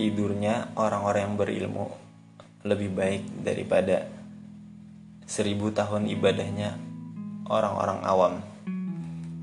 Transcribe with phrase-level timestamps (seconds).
[0.00, 1.92] tidurnya orang-orang yang berilmu
[2.64, 4.08] lebih baik daripada
[5.28, 6.80] seribu tahun ibadahnya
[7.44, 8.34] orang-orang awam.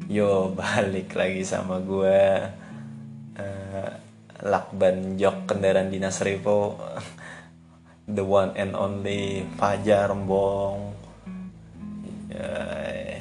[0.10, 2.22] Yo balik lagi sama gue
[3.38, 3.90] uh,
[4.42, 6.82] lakban jok kendaraan dinas Revo
[8.18, 10.98] the one and only Fajar Rembong
[12.34, 13.14] uh,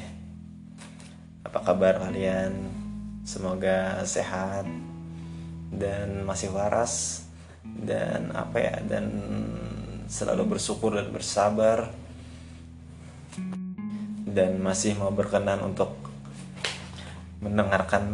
[1.44, 2.72] apa kabar kalian?
[3.26, 4.70] Semoga sehat
[5.74, 7.25] dan masih waras
[7.82, 9.06] dan apa ya dan
[10.06, 11.90] selalu bersyukur dan bersabar.
[14.26, 15.96] Dan masih mau berkenan untuk
[17.40, 18.04] mendengarkan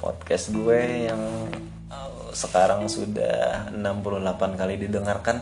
[0.00, 1.20] podcast gue yang
[2.34, 5.40] sekarang sudah 68 kali didengarkan.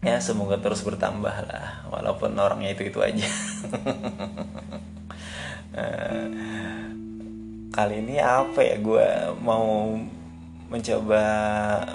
[0.00, 3.28] Ya semoga terus bertambah lah walaupun orangnya itu itu aja.
[5.76, 6.26] Eh,
[7.68, 9.08] kali ini apa ya gue
[9.44, 9.92] mau
[10.66, 11.22] mencoba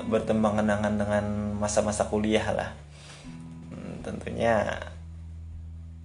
[0.07, 1.25] bertembang kenangan dengan
[1.59, 2.69] masa-masa kuliah lah.
[3.71, 4.79] Hmm, tentunya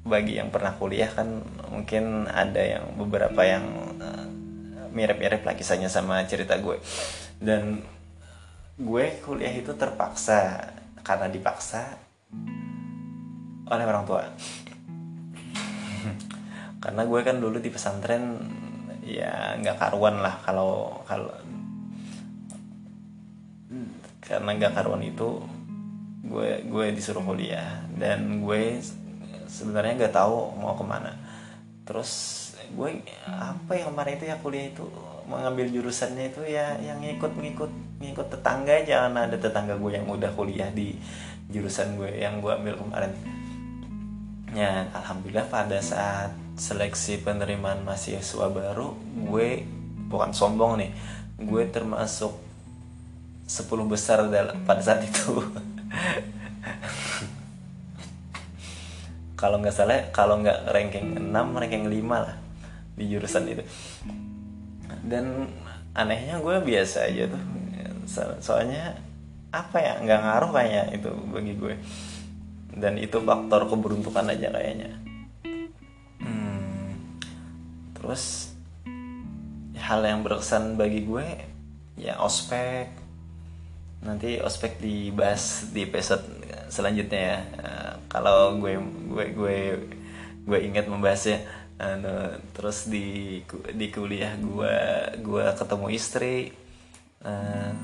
[0.06, 3.66] bagi yang pernah kuliah kan mungkin ada yang beberapa yang
[3.98, 4.26] uh,
[4.94, 6.78] mirip-mirip lah kisahnya sama cerita gue.
[7.38, 7.82] Dan
[8.76, 10.70] gue kuliah itu terpaksa
[11.06, 11.98] karena dipaksa
[13.66, 14.22] oleh orang tua.
[16.82, 18.38] Karena gue kan dulu di pesantren
[19.02, 21.30] ya nggak karuan lah kalau kalau
[24.26, 25.40] karena nggak karuan itu
[26.26, 27.86] gue gue disuruh kuliah.
[27.94, 28.82] Dan gue
[29.46, 31.14] sebenarnya nggak tahu mau ke mana.
[31.86, 32.98] Terus gue
[33.30, 34.84] apa yang kemarin itu ya kuliah itu
[35.30, 37.70] mengambil jurusannya itu ya yang ngikut ngikut
[38.02, 40.98] ngikut tetangga jangan ada tetangga gue yang udah kuliah di
[41.46, 43.14] jurusan gue yang gue ambil kemarin.
[44.50, 48.96] Ya alhamdulillah pada saat seleksi penerimaan mahasiswa baru
[49.30, 49.62] gue
[50.08, 50.90] bukan sombong nih
[51.36, 52.45] gue termasuk
[53.46, 55.38] 10 besar dalam pada saat itu.
[59.36, 62.34] Kalau nggak salah kalau nggak ranking 6 ranking 5 lah
[62.98, 63.62] di jurusan itu.
[65.06, 65.46] Dan
[65.94, 67.42] anehnya gue biasa aja tuh.
[68.08, 68.98] So soalnya
[69.54, 71.74] apa ya nggak ngaruh kayaknya itu bagi gue.
[72.76, 74.90] Dan itu faktor keberuntukan aja kayaknya.
[76.18, 77.20] Hmm,
[77.94, 78.56] terus
[79.76, 81.26] hal yang berkesan bagi gue
[82.00, 83.05] ya ospek
[84.06, 86.22] nanti ospek dibahas di episode
[86.70, 87.38] selanjutnya ya.
[87.58, 88.78] Uh, kalau gue
[89.10, 89.58] gue gue
[90.46, 91.42] gue ingat membahasnya
[91.76, 93.42] anu terus di
[93.76, 94.78] di kuliah gue
[95.20, 96.54] gue ketemu istri
[97.26, 97.74] uh,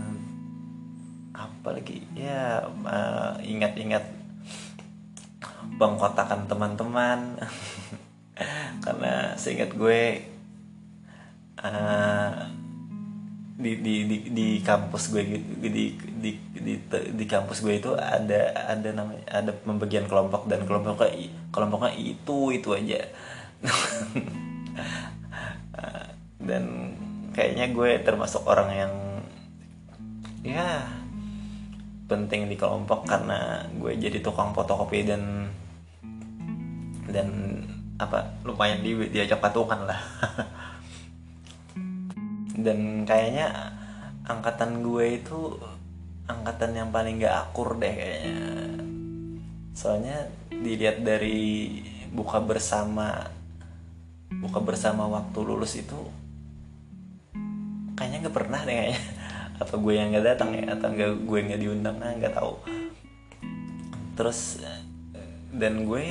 [1.34, 2.06] apa lagi?
[2.14, 4.06] Ya uh, ingat-ingat
[5.76, 7.18] pengkotakan teman-teman.
[8.84, 10.24] Karena seingat gue
[11.62, 12.61] uh,
[13.62, 16.30] di, di di di kampus gue gitu di di
[16.62, 16.72] di
[17.14, 21.14] di, kampus gue itu ada ada namanya ada pembagian kelompok dan kelompoknya
[21.54, 23.00] kelompoknya itu itu aja.
[26.42, 26.64] Dan
[27.30, 28.92] kayaknya gue termasuk orang yang
[30.42, 30.82] ya
[32.10, 35.48] penting di kelompok karena gue jadi tukang fotokopi dan
[37.08, 37.28] dan
[37.96, 40.00] apa lumayan di diajak patungan lah
[42.56, 43.72] dan kayaknya
[44.28, 45.56] angkatan gue itu
[46.28, 48.36] angkatan yang paling gak akur deh kayaknya.
[49.72, 51.80] Soalnya dilihat dari
[52.12, 53.32] buka bersama
[54.32, 55.96] buka bersama waktu lulus itu
[57.96, 59.00] kayaknya nggak pernah deh kayaknya.
[59.62, 62.58] Atau gue yang nggak datang ya atau nggak gue nggak diundang nah nggak tahu.
[64.18, 64.58] Terus
[65.54, 66.02] dan gue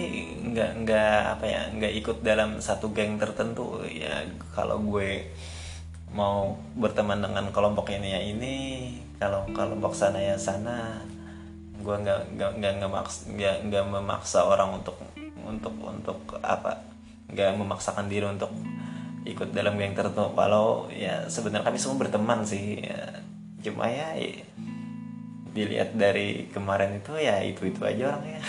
[0.55, 3.83] nggak nggak apa ya nggak ikut dalam satu geng tertentu.
[3.91, 4.23] Ya
[4.55, 5.35] kalau gue
[6.11, 8.55] mau berteman dengan kelompok ini ya ini
[9.21, 10.99] kalau kelompok sana ya sana.
[11.81, 14.97] Gue nggak nggak nggak nggak memaksa orang untuk
[15.41, 16.77] untuk untuk apa
[17.31, 18.51] nggak memaksakan diri untuk
[19.25, 20.33] ikut dalam geng tertentu.
[20.33, 23.21] Kalau ya sebenarnya kami semua berteman sih ya,
[23.65, 24.45] cuma ya, ya
[25.51, 28.41] dilihat dari kemarin itu ya itu itu aja orangnya.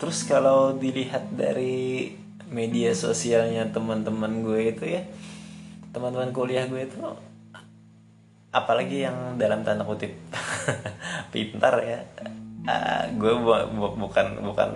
[0.00, 2.12] Terus kalau dilihat dari
[2.46, 5.02] media sosialnya teman-teman gue itu ya
[5.96, 7.00] teman-teman kuliah gue itu
[8.52, 10.12] apalagi yang dalam tanda kutip
[11.32, 12.00] pintar ya.
[12.66, 14.70] Uh, gue bu bu bukan bukan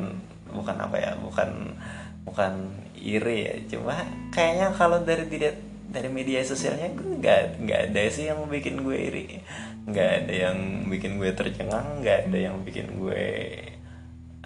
[0.52, 1.76] bukan apa ya bukan
[2.25, 2.52] bukan
[2.96, 3.55] iri ya.
[3.69, 3.96] Cuma
[4.32, 5.56] kayaknya kalau dari dilihat
[5.90, 9.26] dari media sosialnya gue nggak nggak ada sih yang bikin gue iri.
[9.88, 10.56] Nggak ada yang
[10.88, 13.25] bikin gue tercengang nggak ada yang bikin gue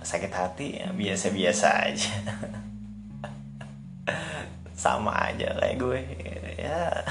[0.05, 2.15] sakit hati ya biasa-biasa aja.
[4.85, 5.99] Sama aja kayak gue
[6.65, 7.05] ya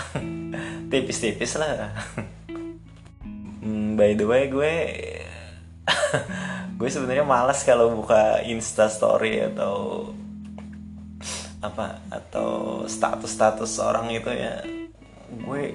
[0.90, 1.94] tipis-tipis lah.
[3.64, 4.74] Hmm, by the way gue
[6.78, 10.10] gue sebenarnya malas kalau buka insta story atau
[11.64, 14.60] apa atau status-status orang itu ya.
[15.48, 15.72] Gue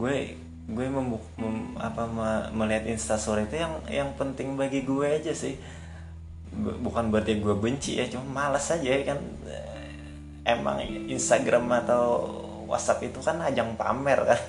[0.00, 0.16] gue
[0.66, 2.08] gue membuk mem, apa
[2.50, 5.60] melihat instastory itu yang yang penting bagi gue aja sih.
[6.56, 9.20] Bukan berarti gue benci ya cuma malas aja kan.
[10.46, 10.80] Emang
[11.10, 14.42] Instagram atau WhatsApp itu kan ajang pamer kan.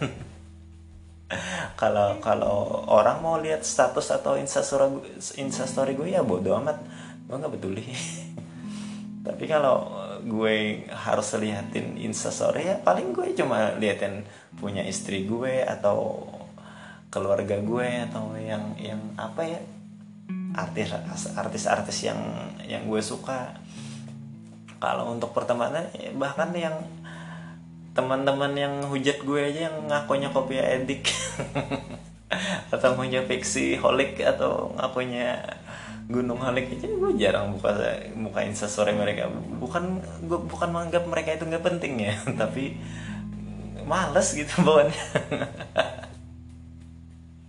[1.75, 5.03] Kalau kalau orang mau lihat status atau instastory
[5.35, 6.79] instastory gue ya bodo amat.
[7.27, 7.83] Gue nggak peduli.
[9.27, 9.91] Tapi kalau
[10.23, 14.23] gue harus liatin instastory ya paling gue cuma liatin
[14.57, 16.25] punya istri gue atau
[17.11, 19.59] keluarga gue atau yang yang apa ya
[20.57, 20.89] artis
[21.37, 22.19] artis artis yang
[22.65, 23.55] yang gue suka.
[24.77, 26.77] Kalau untuk pertemanan bahkan yang
[27.97, 31.09] teman-teman yang hujat gue aja yang ngakunya kopi edik.
[32.73, 35.39] Atau punya fiksi holik atau ngakunya
[36.11, 37.71] gunung halik aja gue jarang buka
[38.13, 39.31] buka instastory mereka.
[39.31, 42.75] Bukan gue bukan menganggap mereka itu nggak penting ya tapi
[43.87, 44.99] males gitu bawanya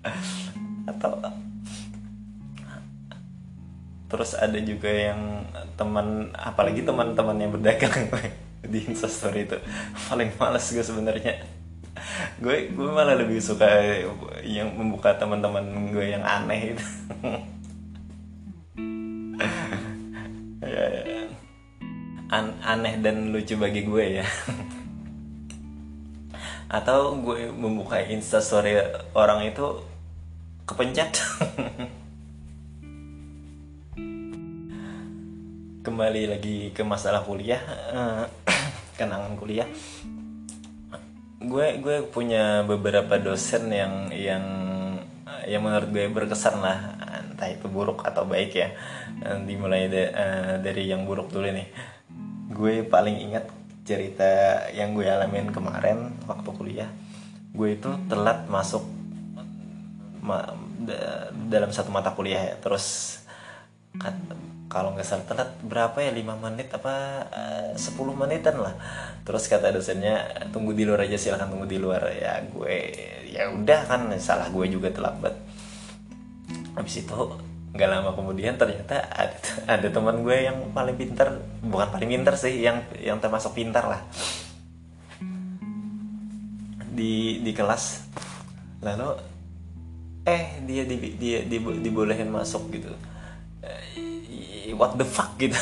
[0.94, 1.18] atau
[4.06, 5.42] terus ada juga yang
[5.74, 8.06] teman apalagi teman-teman yang berdagang
[8.68, 9.58] di instastory itu.
[10.12, 11.58] Paling males gue sebenarnya.
[12.38, 13.66] Gue gue malah lebih suka
[14.46, 16.86] yang membuka teman-teman gue yang aneh itu.
[20.58, 21.22] Ya, ya.
[22.28, 24.26] An aneh dan lucu bagi gue ya.
[26.76, 28.76] Atau gue membuka instastory
[29.16, 29.80] orang itu
[30.68, 31.24] kepencet.
[35.86, 37.64] Kembali lagi ke masalah kuliah.
[37.94, 38.28] Uh,
[38.98, 39.70] kenangan kuliah.
[41.38, 44.44] Gue gue punya beberapa dosen yang yang
[45.46, 46.98] yang menurut gue berkesan lah
[47.30, 48.74] entah itu buruk atau baik ya.
[49.46, 51.70] Dimulai de, uh, dari yang buruk dulu nih
[52.48, 53.46] gue paling ingat
[53.86, 56.90] cerita yang gue alamin kemarin waktu kuliah.
[57.54, 58.84] Gue itu telat masuk
[60.20, 60.52] ma,
[61.48, 62.54] dalam satu mata kuliah ya.
[62.58, 63.16] Terus
[64.68, 66.12] kalau nggak salah telat berapa ya?
[66.12, 68.76] Lima menit apa eh, sepuluh menitan lah.
[69.24, 72.04] Terus kata dosennya tunggu di luar aja silahkan tunggu di luar.
[72.12, 72.76] Ya gue
[73.32, 75.32] ya udah kan salah gue juga terlambat.
[76.76, 77.18] Habis itu
[77.72, 82.60] nggak lama kemudian ternyata ada ada teman gue yang paling pintar bukan paling pintar sih
[82.60, 84.00] yang yang termasuk pintar lah.
[86.92, 88.04] Di di kelas.
[88.84, 89.16] Lalu
[90.28, 92.92] eh dia di, dia di, dibolehin masuk gitu
[94.78, 95.58] what the fuck gitu.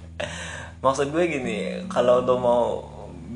[0.84, 1.58] Maksud gue gini
[1.90, 2.64] kalau lo mau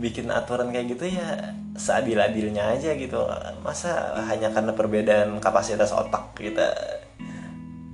[0.00, 3.26] bikin aturan kayak gitu ya seadil-adilnya aja gitu.
[3.66, 6.70] Masa hanya karena perbedaan kapasitas otak kita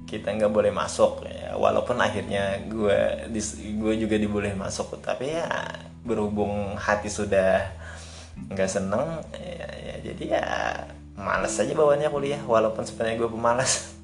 [0.06, 1.56] kita nggak boleh masuk ya.
[1.56, 3.26] Walaupun akhirnya gue
[3.80, 5.48] gue juga dibolehin masuk tapi ya
[6.06, 7.66] berhubung hati sudah
[8.36, 10.46] nggak seneng ya, ya jadi ya
[11.16, 13.72] males aja bawanya kuliah walaupun sebenarnya gue pemalas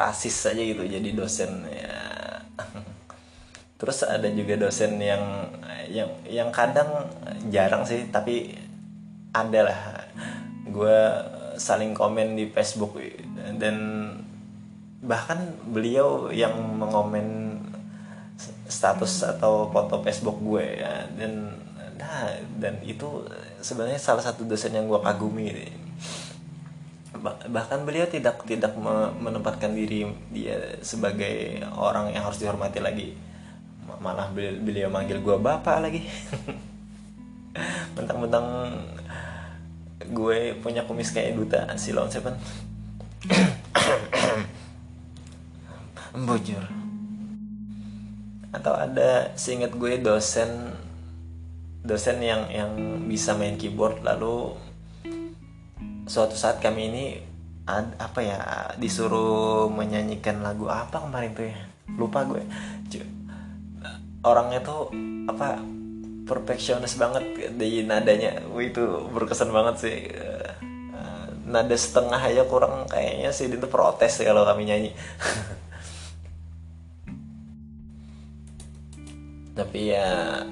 [0.00, 1.92] rasis saja gitu jadi dosen ya.
[3.80, 5.24] Terus ada juga dosen yang
[5.92, 7.08] yang yang kadang
[7.52, 8.56] jarang sih tapi
[9.36, 9.80] ada lah.
[10.72, 10.98] Gue
[11.60, 12.96] saling komen di Facebook
[13.60, 13.76] dan
[15.04, 17.60] bahkan beliau yang mengomen
[18.68, 21.04] status atau foto Facebook gue ya.
[21.12, 21.52] Dan
[22.00, 23.28] nah dan itu
[23.60, 25.52] sebenarnya salah satu dosen yang gue kagumi
[27.24, 28.72] bahkan beliau tidak tidak
[29.20, 33.14] menempatkan diri dia sebagai orang yang harus dihormati lagi.
[34.00, 36.08] Malah beliau manggil gue bapak lagi.
[37.96, 38.72] Mentang-mentang
[40.10, 42.34] gue punya kumis kayak duta Silon Seven.
[46.26, 46.80] Bujur
[48.50, 50.74] atau ada seingat gue dosen
[51.86, 52.72] dosen yang yang
[53.06, 54.58] bisa main keyboard lalu
[56.10, 57.22] suatu saat kami ini
[57.70, 58.42] ad, apa ya
[58.82, 61.54] disuruh menyanyikan lagu apa kemarin tuh ya?
[61.94, 62.42] Lupa gue.
[64.26, 64.90] Orangnya tuh
[65.30, 65.62] apa
[66.26, 68.42] perfeksionis banget di nadanya.
[68.50, 68.82] Wih, itu
[69.14, 70.10] berkesan banget sih.
[70.10, 70.50] Uh,
[71.46, 73.46] nada setengah aja kurang kayaknya sih.
[73.46, 74.90] Itu protes kalau kami nyanyi.
[79.58, 80.42] Tapi ya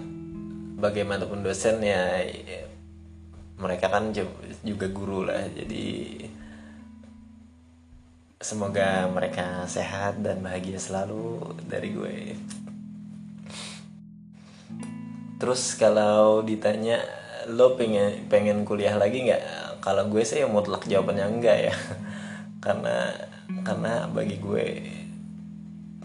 [0.79, 2.23] bagaimanapun dosen ya
[3.59, 4.15] mereka kan
[4.63, 5.87] juga guru lah jadi
[8.39, 12.19] semoga mereka sehat dan bahagia selalu dari gue.
[15.43, 17.03] Terus kalau ditanya
[17.51, 19.43] lo pengen pengen kuliah lagi nggak?
[19.83, 21.75] Kalau gue sih mutlak jawabannya enggak ya.
[22.65, 23.11] Karena
[23.67, 24.67] karena bagi gue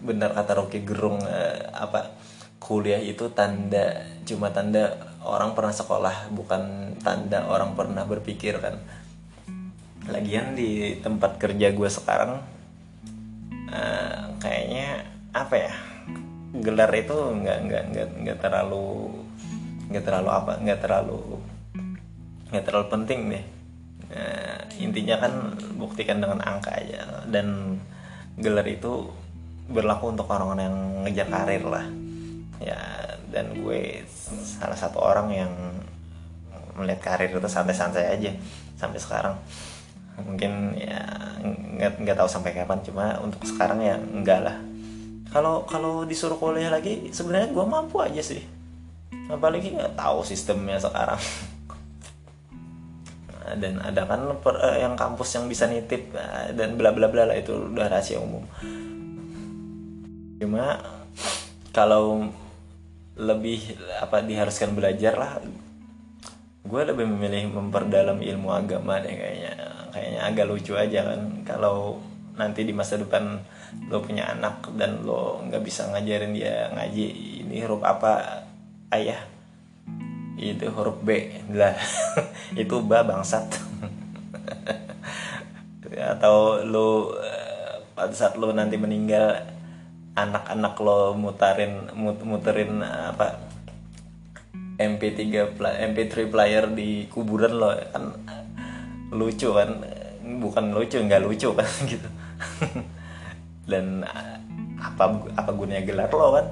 [0.04, 2.12] benar kata Rocky Gerung eh, apa
[2.60, 8.76] kuliah itu tanda cuma tanda orang pernah sekolah bukan tanda orang pernah berpikir kan.
[10.08, 12.44] Lagian di tempat kerja gue sekarang
[13.72, 15.74] uh, kayaknya apa ya
[16.60, 19.10] gelar itu nggak nggak nggak nggak terlalu
[19.90, 21.20] nggak terlalu apa nggak terlalu
[22.54, 23.44] nggak terlalu penting deh.
[24.14, 27.26] Nah, intinya kan buktikan dengan angka aja.
[27.26, 27.80] Dan
[28.38, 29.10] gelar itu
[29.66, 31.86] berlaku untuk orang-orang yang ngejar karir lah.
[32.62, 32.78] Ya
[33.34, 34.06] dan gue
[34.38, 35.50] salah satu orang yang
[36.78, 38.30] melihat karir itu santai-santai aja
[38.78, 39.34] sampai sekarang.
[40.14, 41.02] Mungkin ya
[41.42, 44.56] nggak nggak tahu sampai kapan cuma untuk sekarang ya enggak lah.
[45.34, 48.46] Kalau kalau disuruh kuliah lagi sebenarnya gue mampu aja sih.
[49.26, 51.18] Apalagi nggak tahu sistemnya sekarang.
[53.60, 57.28] Dan ada kan per, uh, yang kampus yang bisa nitip uh, dan bla bla bla
[57.28, 58.40] lah itu udah rahasia umum.
[60.40, 60.80] Cuma
[61.76, 62.32] kalau
[63.14, 65.38] lebih apa diharuskan belajar lah.
[66.64, 69.52] Gue lebih memilih memperdalam ilmu agama deh kayaknya.
[69.94, 72.02] Kayaknya agak lucu aja kan kalau
[72.34, 73.38] nanti di masa depan
[73.86, 77.06] lo punya anak dan lo nggak bisa ngajarin dia ngaji
[77.46, 78.42] ini huruf apa?
[78.90, 79.22] Ayah
[80.34, 81.30] itu huruf B.
[81.54, 81.78] Lah
[82.58, 83.46] itu ba bangsat.
[85.94, 89.53] Atau lo eh, pada saat lo nanti meninggal
[90.14, 93.42] anak-anak lo mutarin mut, muterin apa
[94.78, 95.54] MP3
[95.90, 98.04] MP3 player di kuburan lo kan
[99.14, 99.70] lucu kan
[100.42, 102.08] bukan lucu nggak lucu kan gitu.
[103.66, 104.06] Dan
[104.78, 105.04] apa
[105.34, 106.46] apa gunanya gelar lo kan?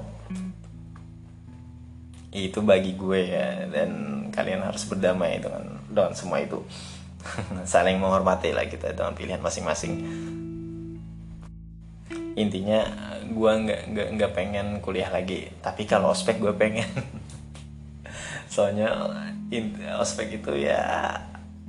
[2.33, 3.91] Itu bagi gue ya dan
[4.33, 6.59] kalian harus berdamai dengan dengan semua itu.
[7.63, 10.03] Saling menghormati lah kita dengan pilihan masing-masing
[12.33, 12.81] intinya
[13.23, 15.49] gue nggak nggak nggak pengen kuliah lagi.
[15.61, 16.87] Tapi kalau ospek gue pengen.
[18.53, 18.89] Soalnya
[19.99, 21.13] ospek itu ya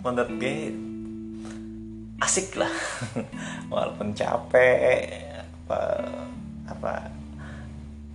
[0.00, 0.72] menurut gue
[2.20, 2.72] asik lah.
[3.72, 5.08] Walaupun capek
[5.64, 5.80] apa
[6.68, 6.92] apa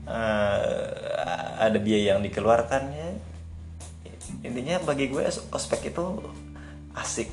[0.05, 3.09] uh, ada biaya yang dikeluarkan ya
[4.45, 6.05] intinya bagi gue ospek itu
[6.95, 7.29] asik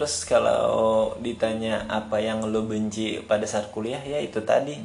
[0.00, 4.80] terus kalau ditanya apa yang lo benci pada saat kuliah ya itu tadi.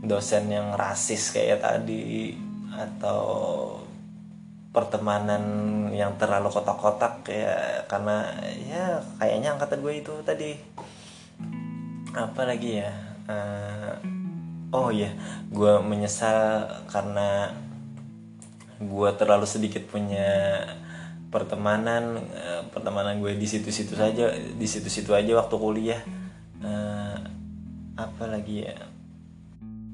[0.00, 2.32] Dosen yang rasis kayak tadi
[2.72, 3.20] atau
[4.72, 5.44] pertemanan
[5.92, 8.32] yang terlalu kotak-kotak ya karena
[8.64, 10.56] ya kayaknya angkatan gue itu tadi.
[12.16, 12.96] Apa lagi ya?
[13.28, 13.92] Uh,
[14.72, 15.12] oh ya
[15.52, 17.52] gue menyesal karena
[18.80, 20.64] gue terlalu sedikit punya
[21.30, 26.02] pertemanan uh, pertemanan gue di situ-situ saja di situ-situ aja waktu kuliah.
[26.60, 27.16] Uh,
[27.94, 28.76] apa lagi ya?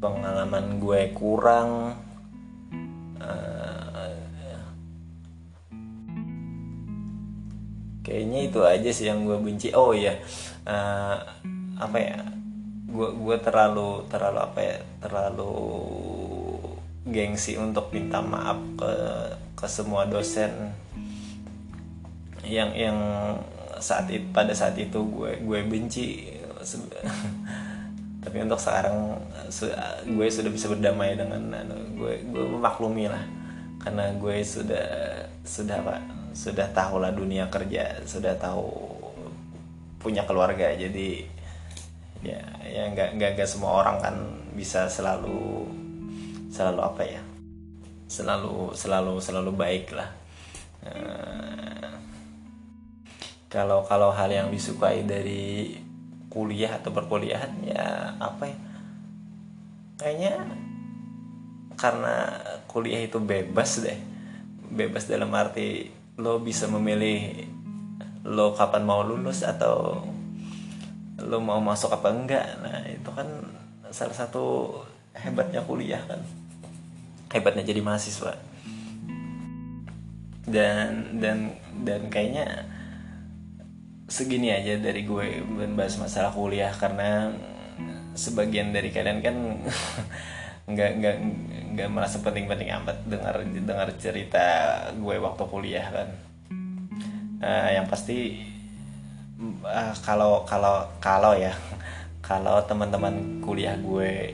[0.01, 2.03] Pengalaman gue kurang.
[8.07, 9.75] Kayaknya itu aja sih yang gue benci.
[9.75, 10.15] Oh iya
[10.63, 11.19] uh,
[11.75, 12.23] apa ya?
[12.87, 14.77] Gue gue terlalu terlalu apa ya?
[15.03, 15.55] Terlalu
[17.11, 18.93] gengsi untuk minta maaf ke
[19.59, 20.71] ke semua dosen
[22.47, 22.99] yang yang
[23.83, 26.33] saat itu pada saat itu gue gue benci.
[28.27, 29.23] Tapi untuk sekarang
[30.03, 33.23] gue sudah bisa berdamai dengan anu, gue gue memaklumi lah.
[33.79, 34.87] Karena gue sudah
[35.47, 36.01] sudah pak
[36.37, 38.67] sudah tahu lah dunia kerja sudah tahu
[40.03, 40.75] punya keluarga.
[40.75, 41.23] Jadi
[42.25, 44.17] ya ya nggak nggak semua orang kan
[44.59, 45.69] bisa selalu
[46.51, 47.23] selalu apa ya
[48.07, 50.11] selalu selalu selalu baik lah.
[50.87, 51.91] Uh,
[53.57, 55.73] kalau kalau hal yang disukai dari
[56.29, 58.59] kuliah atau perkuliahan ya apa ya?
[59.97, 60.35] Kayaknya
[61.81, 62.17] karena
[62.69, 63.97] kuliah itu bebas deh.
[64.69, 65.89] Bebas dalam arti
[66.21, 67.49] lo bisa memilih
[68.29, 70.05] lo kapan mau lulus atau
[71.17, 72.61] lo mau masuk apa enggak.
[72.61, 73.25] Nah itu kan
[73.89, 74.77] salah satu
[75.17, 76.21] hebatnya kuliah kan.
[77.33, 78.37] Hebatnya jadi mahasiswa.
[80.45, 81.57] Dan dan
[81.89, 82.77] dan kayaknya
[84.07, 87.35] segini aja dari gue membahas masalah kuliah karena
[88.15, 89.37] sebagian dari kalian kan
[90.73, 91.17] nggak nggak
[91.77, 94.47] nggak merasa penting-penting amat dengar dengar cerita
[94.95, 96.09] gue waktu kuliah kan.
[97.37, 98.41] Uh, yang pasti
[99.63, 101.53] uh, kalau kalau kalau ya
[102.29, 104.33] kalau teman-teman kuliah gue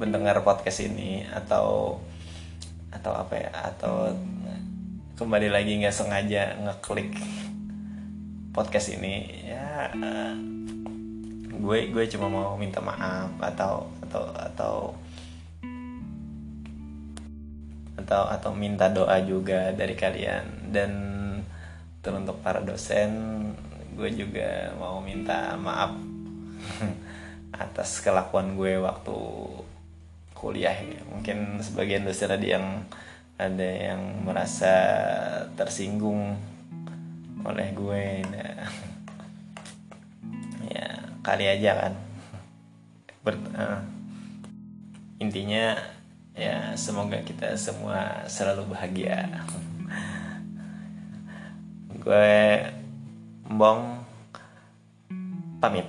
[0.00, 1.98] mendengar podcast ini atau
[2.92, 4.12] atau apa ya atau
[5.20, 7.12] kembali lagi nggak sengaja ngeklik
[8.56, 10.34] podcast ini ya uh,
[11.56, 14.74] gue gue cuma mau minta maaf atau atau atau
[18.00, 20.70] atau atau minta doa juga dari kalian.
[20.70, 20.92] Dan
[22.04, 23.10] teruntuk para dosen
[23.98, 25.98] gue juga mau minta maaf
[27.64, 29.16] atas kelakuan gue waktu
[30.36, 30.76] kuliah
[31.10, 32.84] mungkin sebagian dosen tadi yang
[33.40, 34.74] ada yang merasa
[35.58, 36.36] tersinggung
[37.46, 38.04] oleh gue.
[38.26, 38.66] Nah,
[40.74, 40.86] ya
[41.22, 41.94] kali aja kan.
[43.22, 43.80] Ber, uh,
[45.22, 45.78] intinya
[46.34, 49.24] ya semoga kita semua selalu bahagia.
[52.06, 52.62] Gue
[53.50, 54.06] bong
[55.58, 55.86] pamit